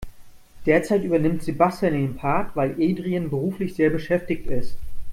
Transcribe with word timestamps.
Derzeit 0.65 1.03
übernimmt 1.03 1.43
Sebastian 1.43 1.93
den 1.93 2.15
Part, 2.15 2.55
weil 2.55 2.71
Adrian 2.79 3.29
beruflich 3.29 3.75
sehr 3.75 3.91
beschäftigt 3.91 4.47
ist. 4.47 4.79